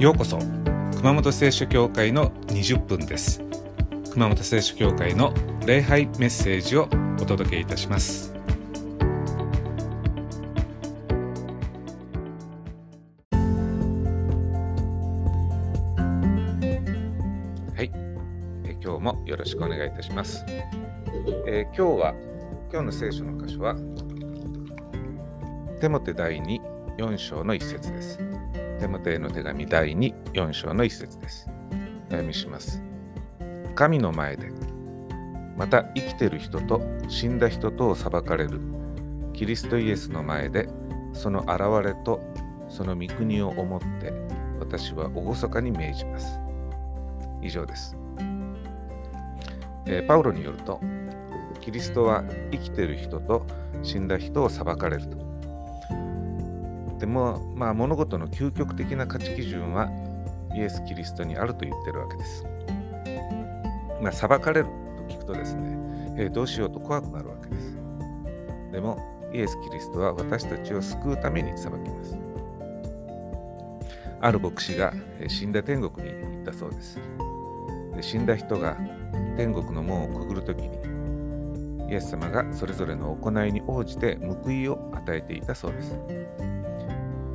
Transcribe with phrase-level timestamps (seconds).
[0.00, 0.38] ようこそ
[0.96, 3.42] 熊本聖書教会の20分です。
[4.12, 5.34] 熊本聖書教会の
[5.66, 6.88] 礼拝メッセージを
[7.20, 8.32] お届けいたします。
[17.76, 17.92] はい。
[18.64, 20.42] え今日もよろしくお願いいたします、
[21.46, 22.14] えー今日は
[22.72, 23.76] 今日の聖書の箇所は
[25.78, 26.58] テモテ第2
[26.96, 28.18] 4章の一節です。
[28.80, 31.50] テモテへの手紙第2、4章の一節です。
[32.08, 32.82] お読みします。
[33.74, 34.48] 神の前で、
[35.54, 38.58] また生きてる人と死んだ人とを裁かれる、
[39.34, 40.70] キリストイエスの前で、
[41.12, 42.22] その現れと
[42.70, 44.14] その御国を思って、
[44.58, 46.40] 私は厳かに命じます。
[47.42, 47.94] 以上です。
[49.84, 50.80] えーパウロによると、
[51.60, 53.46] キリストは生きてる人と
[53.82, 55.19] 死んだ人を裁かれると。
[57.00, 59.88] でも、まあ、物事の究極的な価値基準は
[60.54, 62.44] イエス・キリストにあると言ってるわけです。
[64.02, 65.78] まあ、裁かれると聞くとですね、
[66.18, 67.78] えーどうしようと怖くなるわけです。
[68.72, 68.98] でも、
[69.32, 72.18] イエス・キリストは私たちを救うために裁きます。
[74.20, 74.92] ある牧師が
[75.28, 76.98] 死んだ天国に行ったそうです。
[77.96, 78.76] で死んだ人が
[79.38, 80.78] 天国の門をくぐるときに、
[81.90, 85.96] イエス様がそれぞれの行いに応じて報いを与えていたそうです。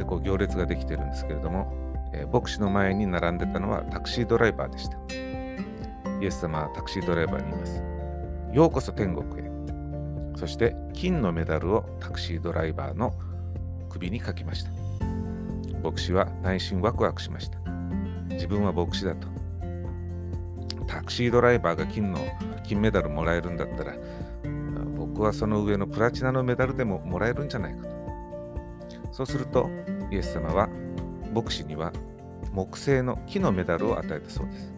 [0.06, 1.74] でこう行列ができてるんですけれども、
[2.14, 4.98] えー牧師の前に並んでたのはタクシードライバーでした。
[6.22, 7.84] イエス様はタクシードライバーに言います。
[8.54, 9.52] ようこそ天国へ。
[10.38, 13.14] そして金のメダルをタクシードライバーの
[13.90, 14.72] 首にかきました。
[15.84, 17.60] 牧師は内心ワクワクしました。
[18.30, 19.28] 自分は牧師だと。
[20.88, 22.20] タクシードライバーが金の
[22.64, 23.94] 金メダルもらえるんだったら、
[24.98, 27.96] 僕はその上のプラチナのメダルでももらえるんじゃないかと。
[29.12, 29.70] そうすると、
[30.12, 30.70] イエス様は
[31.34, 31.92] 牧師には
[32.52, 34.74] 木製の木のメダルを与えたそうです。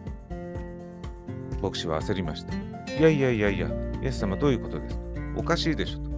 [1.61, 2.53] 牧師は焦りました。
[2.93, 3.67] いやいやいやいや、
[4.01, 5.01] イエス様どういうことですか？
[5.35, 6.09] おかしいでしょと。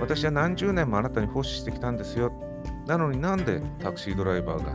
[0.00, 2.32] 私は何十年もあなたに奉仕してきたんですよ。
[2.86, 4.74] なのになんでタクシードライバーが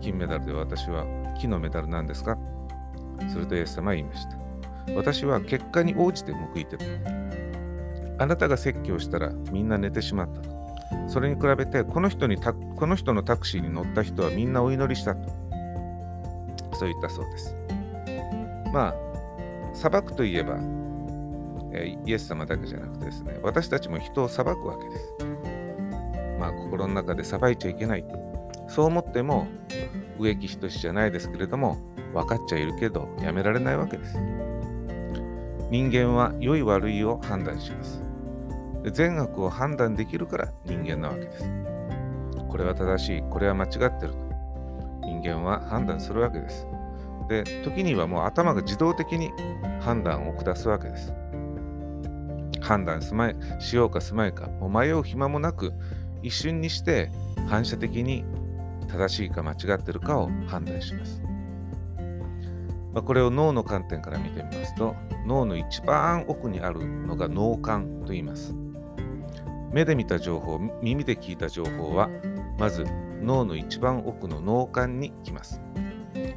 [0.00, 1.06] 金メダルで私は
[1.40, 2.36] 木のメダルなんですか？
[3.28, 4.36] するとイエス様は言いました。
[4.94, 7.00] 私は結果に応じて報いてる。
[8.18, 10.57] あなたが説教したらみんな寝てしまったと。
[11.06, 15.28] それに比べてこの人にタこの人のタクシーに乗った人はみんなお祈りしたと。
[16.74, 17.56] そう言ったそうです。
[18.72, 18.94] まあ、
[19.74, 20.58] 裁くといえば、
[21.72, 25.14] えイエス様だけじゃなくてですね、私たちも人を裁くわけです。
[26.38, 28.04] まあ、心の中で裁いちゃいけない。
[28.68, 29.48] そう思っても、
[30.18, 31.78] 植木等じゃないですけれども、
[32.12, 34.18] 分かっちゃいるけど、やめられないわけです。
[35.70, 38.07] 人間は良い悪いを判断します。
[38.92, 41.50] 善悪を判断できるから人間なわけです。
[42.48, 44.14] これは正しい、これは間違ってる。
[45.02, 46.66] 人間は判断するわけです。
[47.28, 49.30] で、時にはもう頭が自動的に
[49.80, 51.12] 判断を下すわけです。
[52.60, 55.72] 判断すまいしようかすまいか、もう迷う暇もなく、
[56.22, 57.10] 一瞬にして
[57.48, 58.24] 反射的に
[58.88, 61.22] 正しいか間違ってるかを判断します。
[62.92, 64.96] まあ、これを脳の観点から見てみますと、
[65.26, 68.54] 脳の一番奥にあるのが脳幹と言います。
[69.70, 72.08] 目で見た情報、耳で聞いた情報は、
[72.58, 72.84] まず
[73.22, 75.60] 脳の一番奥の脳幹に来ます。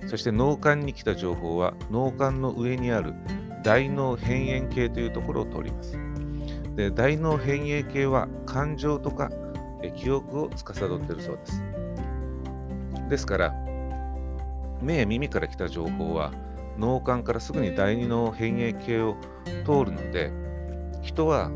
[0.07, 3.13] そして脳幹に来た情報は脳幹の上にある
[3.63, 5.97] 大脳辺縁系というところを通ります。
[6.75, 9.29] で大脳辺縁系は感情とか
[9.95, 11.63] 記憶を司っているそうです。
[13.09, 13.55] ですから、
[14.81, 16.31] 目や耳から来た情報は
[16.77, 19.15] 脳幹からすぐに第二脳辺縁系を
[19.65, 20.31] 通るので、
[21.01, 21.51] 人は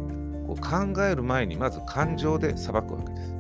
[0.56, 3.36] こう考える前にまず感情で裁くわけです。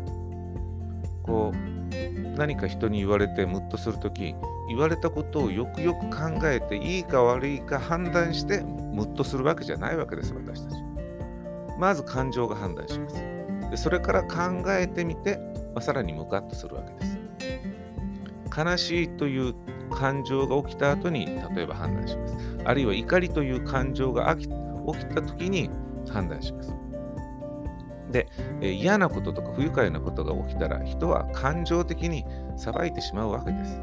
[1.23, 4.35] こう何か人に言われてムッとするとき、
[4.67, 10.75] 言われたことをよくよく考えていいか悪いか判断してムッとするわけじゃないわけです、私たち。
[11.79, 13.15] まず感情が判断します。
[13.71, 15.37] でそれから考えてみて、
[15.73, 17.17] まあ、さらにムカッとするわけです。
[18.57, 19.53] 悲しいという
[19.91, 21.25] 感情が起きた後に
[21.55, 22.37] 例えば判断します。
[22.65, 24.49] あるいは怒りという感情が起き
[25.13, 25.69] た時に
[26.09, 26.73] 判断します。
[28.15, 28.29] で、
[28.61, 32.23] え嫌なこととか不愉快なことが起きたら人は感情的に
[32.55, 33.81] 裁いてしまうわけです。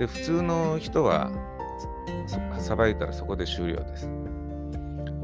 [0.00, 1.30] で、普通の人は
[2.58, 4.10] そ裁いたらそこで終了です。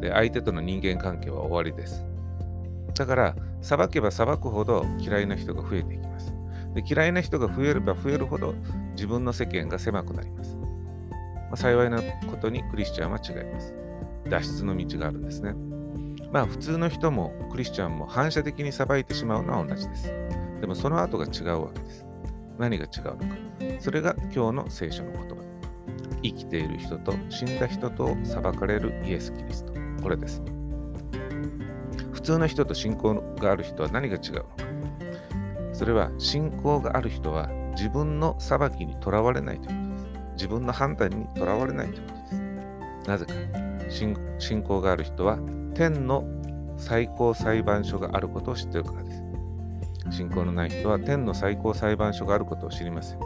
[0.01, 2.05] で、相手との人間関係は終わりです。
[2.95, 6.33] だから、裁けば裁くほど嫌いな人が増えていきます。
[6.75, 8.55] で嫌いな人が増えれば増えるほど
[8.93, 10.57] 自分の世間が狭くなります。
[10.57, 13.75] まあ、幸いなことにクリスチャンは違います。
[14.29, 15.70] 脱出の道があるんですね。
[16.33, 20.13] まあ普通の人もクリスチャンも反射的に裁いてしまうのは同じです。
[20.61, 22.07] でもその後が違うわけです。
[22.59, 23.25] 何が違うのか。
[23.79, 25.37] それが今日の聖書の言葉。
[26.23, 29.73] 生きている人と死んだ人と裁かれるイエス・キリスト。
[30.03, 30.43] これです。
[32.13, 34.51] 普通の人と信仰がある人は何が違うのか。
[35.73, 40.35] それは信仰がある人は自分の裁きにとらわれないということです。
[40.35, 43.09] 自分の判断にとらわれないということです。
[43.09, 43.33] なぜか
[44.39, 45.39] 信仰がある人は
[45.81, 46.27] 天の
[46.77, 49.23] 最高裁判所があることを知っているからです。
[50.11, 53.19] 信仰のない人は天の最高裁判所があることを知りません。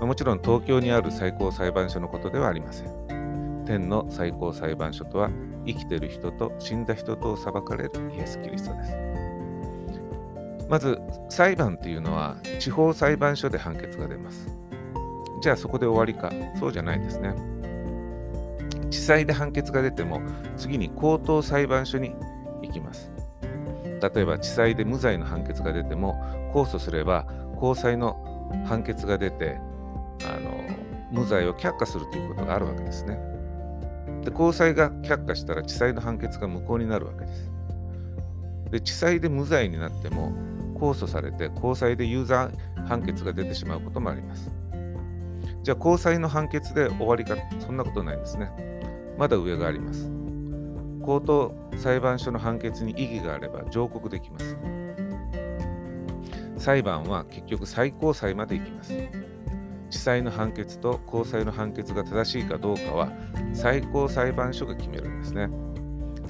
[0.00, 3.64] もちろん東京にある最高裁判所のことではありません。
[3.66, 5.30] 天の最高裁判所とは
[5.66, 8.96] 生きている人と死んだ人とを裁かれるイエス・キリストです。
[10.68, 14.46] まず裁判というのは地方裁判所で判決が出ます。
[15.42, 17.34] じゃあそこで終わりかそうじゃないですね。
[18.90, 20.20] 地裁で判決が出ても
[20.56, 22.14] 次に高等裁判所に
[22.62, 23.10] 行きます。
[24.14, 26.14] 例えば地裁で無罪の判決が出ても
[26.52, 29.58] 控訴すれば高裁の判決が出て
[30.24, 30.50] あの
[31.10, 33.18] 無罪を却下するということがあるわけですね。
[34.22, 37.50] で高裁が却下したら地裁の判決が無効になるわけです。
[38.70, 40.32] で地裁で無罪になっても
[40.74, 42.48] 控訴されて高裁で有罪
[42.86, 44.50] 判決が出てしまうこともあります。
[45.62, 48.50] じゃあ高裁の判決で終わりかそんなことないんですね。
[49.18, 50.10] まだ上があります。
[51.02, 54.56] 高等裁判所の判決に異議があれば上告できます。
[56.58, 58.92] 裁判は結局最高裁まで行きます。
[59.90, 63.12] 地裁の判決と高裁の判決が正しいかどうかは
[63.54, 65.48] 最高裁判所が決めるんですね。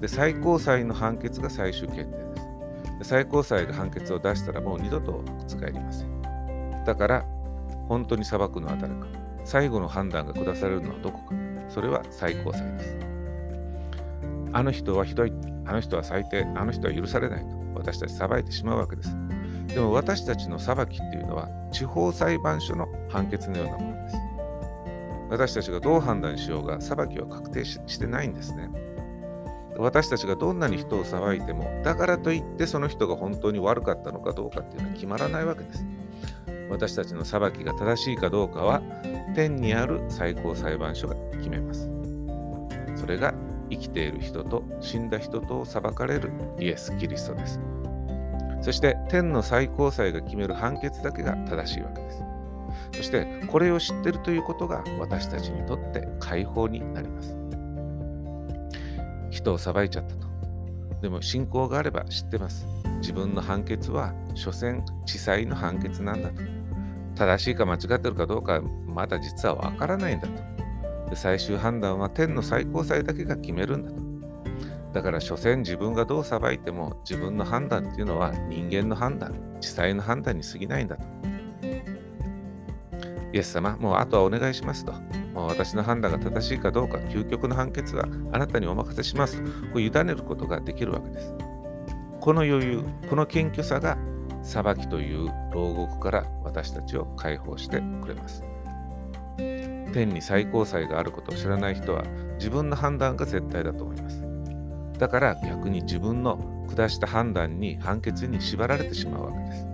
[0.01, 3.05] で最高裁の判決が最終決定ですで。
[3.05, 6.85] 最高裁が判決を出したらもう二度と覆りません。
[6.85, 7.25] だから
[7.89, 9.07] 本当に裁くのは誰か、
[9.45, 11.35] 最後の判断が下されるのはどこか、
[11.77, 12.97] それは最高裁です。
[14.55, 15.33] あの人はひどい、
[15.67, 19.15] あの人は最低、あの人は許されないと私たち裁いてしまうわけです。
[19.67, 24.17] でも私たちの裁きっていうのは地方裁判所の判決のようなものです。
[25.29, 28.71] 私たちがどう判断しようが裁きは確定してないんですね。
[29.77, 35.85] 私たちがどんなに人を裁いても、だからといってその人が本当に悪かったのかどうかっていうのは決まらないわけです。
[36.71, 38.83] 私たちの裁きが正しいかどうかは、
[39.35, 41.91] 天にある最高裁判所が決めます。
[42.97, 43.35] それが
[43.71, 47.61] 生きている人と死んだ人とを裁かれるイエス・キリストです。
[48.63, 52.23] そして天の最高裁が決める判決だけが正しいわけです。
[52.93, 57.37] そしてこれを知っているということが私たちにとって解放になります。
[59.31, 60.27] 人を裁いちゃったと。
[61.03, 62.67] でも信仰があれば知ってます。
[63.01, 66.56] 自分の判決は所詮地裁の判決なんだと。
[67.17, 70.57] 正しいか間違ってるかどうかまだ実はわからないんだと。
[71.15, 73.97] 最終判断は天の最高裁だけが決めるんだと。
[74.93, 81.05] だから所詮自分がどう裁いても自分の判断っていうのは人間の判断、地裁の判断に過ぎないんだと。
[83.33, 84.93] イエス様、もうあとはお願いしますと。
[85.35, 89.51] もう私の判断が正しいかどうか、究極の判決はあなたにお任せしますと。
[89.69, 91.35] こう委ねることができるわけです。
[92.21, 93.99] この余裕、この謙虚さが
[94.47, 98.45] 裁きという牢獄から私たちを解放してくれます。
[99.93, 102.05] 天に最高裁があることを知らない人は
[102.39, 104.23] 自分の判断が絶対だと思います。
[104.99, 106.39] だから逆に自分の
[106.69, 109.67] 下した判断に判決に縛られてしまうわけです。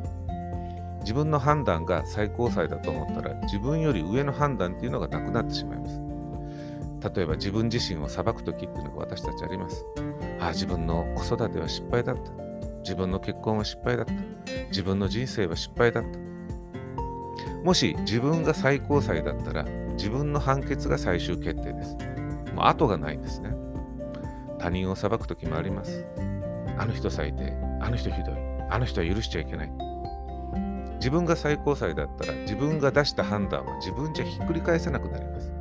[1.00, 6.00] 自分の判断が最高裁だと思ったら自分より上の判断っていうのがなくなってしまいます。
[7.14, 9.84] 例えば自分自身を裁く時っていうのが私たちあります。
[10.38, 12.51] ああ、自分の子育ては失敗だった。
[12.82, 14.12] 自分の結婚は失敗だった。
[14.68, 16.18] 自分の人生は失敗だった。
[17.64, 21.96] もし自分が最高裁だったら自分の判決が最終決定です。
[22.54, 23.54] もう後がないんですね。
[24.58, 26.04] 他人を裁く時もあります。
[26.78, 28.34] あの人最低、あの人ひどい、
[28.70, 29.72] あの人は許しちゃいけない。
[30.96, 35.52] 自分が最高裁だったら自分が出した判断は自分じゃひっくり返せなくなります。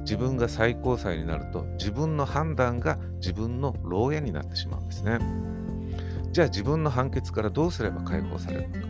[0.00, 5.18] 自分が最高裁になると自分の判断が自分の牢屋になってしまうんですね。
[6.30, 8.80] じゃあ自分の判決からどうすれば解放されるのか。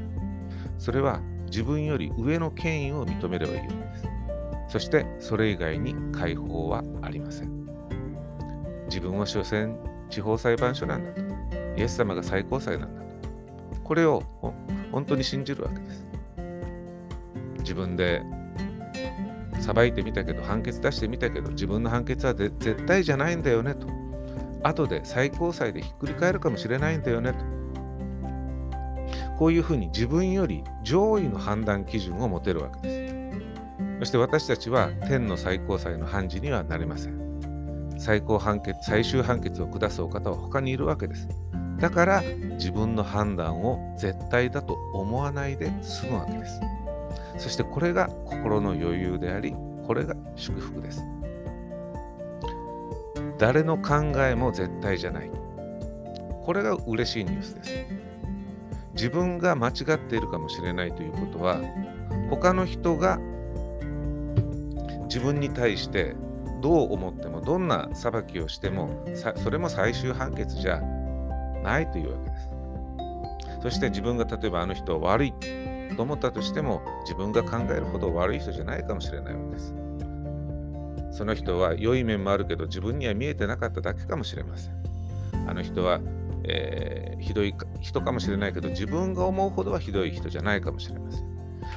[0.78, 4.08] それは自分より上の権威を認めればいいわけです。
[4.68, 7.66] そしてそれ以外に解放はありません。
[8.86, 9.76] 自分は所詮
[10.10, 11.20] 地方裁判所なんだと。
[11.76, 13.08] イエス様が最高裁なんだと。
[13.82, 14.22] これを
[14.92, 16.06] 本当に信じるわけです。
[17.60, 18.22] 自分で
[19.60, 23.86] 裁いてみたけど、判決出してみたけど、自分の判決は絶対じゃないんだよねと。
[24.62, 27.38] 後で最高裁でひっくり返るかもしれないんだよねと。
[29.38, 33.14] こういうふうに自分より上位の判断基準を持てるわけです。
[34.00, 37.18] そして私たちは天の最高裁の判事にはなれません。
[37.98, 41.28] 最高判決、最終判決を下すお方は他にいるわけです。
[41.78, 42.22] だから
[42.52, 46.60] 自分の判断を絶対だと思わないで済むわけです。
[47.38, 49.54] そしてこれが心の余裕であり
[49.86, 51.02] これが祝福です
[53.38, 55.30] 誰の考えも絶対じゃない。
[56.44, 57.72] これが嬉しいニュースです。
[58.94, 61.60] 自分が間違っているかもしれないということは
[62.30, 63.20] 他の人が
[65.04, 66.16] 自分に対して
[66.60, 69.04] どう思ってもどんな裁きをしても
[69.36, 70.80] それも最終判決じゃ
[71.62, 72.48] ないというわけです。
[73.62, 75.34] そして自分が例えばあの人は悪い
[75.96, 79.87] と思ったとしても自分が考えるほど悪い人じゃないかもしれないわけです。
[81.18, 84.74] その人は良い面もあるけど自分には見えてなかっただけかもしれません。
[85.48, 85.98] あの人は、
[86.44, 91.26] えー、ひどい人かもしれないけど自分が思うほどはひどい人じゃないかもしれません。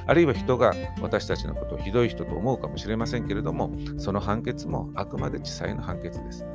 [0.06, 6.46] あるいは人が私たちのことをひどい人と思うかもしれませんけれどもその判決もあくまで地裁の判決です。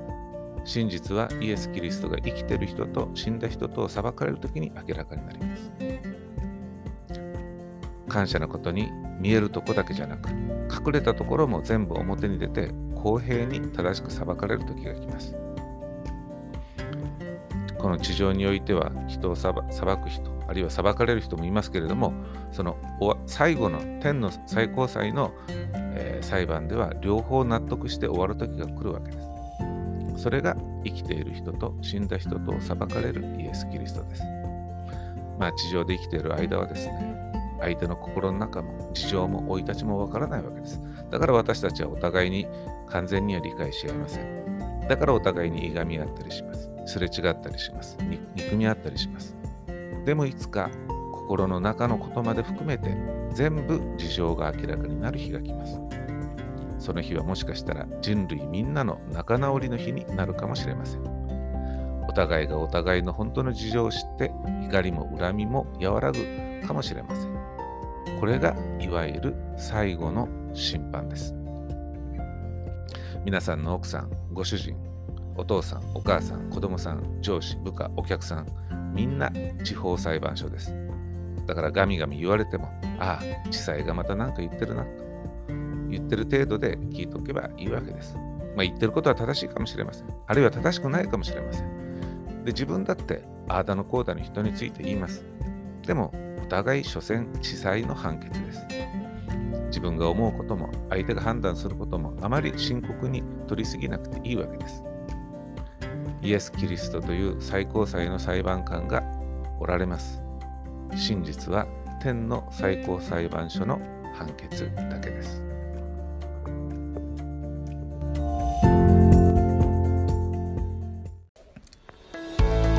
[0.63, 5.71] 真実はイエス・キリストが生きてる人と死んだ人と裁かれる時に明らかになります。
[8.07, 15.35] 感謝のことに見えるとこだけじゃなく隠れたところも全部表に出て公平に正しく裁かれる時が来ます。
[17.77, 22.11] この地上においては人を裁く人あるいは裁かれる人もいますけれども
[22.51, 22.75] その
[23.27, 25.31] 最後の天の最高裁の、
[25.95, 29.27] え、裁判では両方納得して終わる時が来るわけです。
[30.23, 34.23] それが生きている人と死んだ人と裁かれるイエス・キリストです。
[35.37, 37.16] まあ地上で生きている間はですね
[37.59, 40.81] 相手の心の中も事情も生い立ちもわからないわけです。
[41.09, 42.47] だから私たちはお互いに
[42.89, 44.87] 完全には理解し合いません。
[44.87, 46.69] だからお互いにいがみ合ったりします。
[46.85, 47.97] すれ違ったりします。
[48.35, 49.35] 憎み合ったりします。
[50.05, 50.69] でもいつか
[51.11, 52.95] 心の中のことまで含めて
[53.33, 55.79] 全部事情が明らかになる日が来ます。
[56.79, 61.17] その日はもしかしたら人類みんなの仲直りの日になるかもしれません。
[62.07, 64.31] お互いがお互いの本当の事情を知って
[64.63, 66.19] 怒りも恨みも和らぐ
[66.65, 67.36] かもしれません。
[68.19, 71.35] これがいわゆる最後の審判です。
[73.25, 74.77] 皆さんの奥さん、ご主人、
[75.35, 78.47] お父さん、お母さん、子供さん、上司、部下、お客さん、
[78.93, 79.31] みんな
[79.63, 80.73] 地方裁判所です。
[81.45, 84.89] だからガミガミ言われても、ああ、地裁がまた何か言ってるなと。
[85.89, 88.15] 言ってる程度で聞いておけばいいわけです。
[88.55, 90.07] まあ、言ってることは正しいかもしれません。
[90.25, 92.43] あるいは正しくないかもしれません。
[92.43, 95.23] で、自分だって、ああだのこうだの人について言います。
[95.85, 96.11] でも、
[96.47, 98.65] 互い所詮地裁の判決です。
[99.67, 104.83] 自分が思うことも相手が判断することもあまり深刻に取りすぎなくていいわけです。
[106.21, 109.03] イエス・キリストという最高裁の裁判官が
[109.59, 110.21] おられます。
[110.95, 111.67] 真実は
[112.01, 113.79] 天の最高裁判所の
[114.13, 115.43] 判決だけです。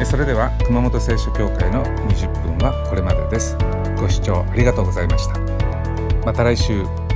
[0.05, 3.57] それでは熊本聖書協会の20分はこれまでです。
[3.99, 5.39] ご視聴ありがとうございました。
[6.25, 7.08] また来週。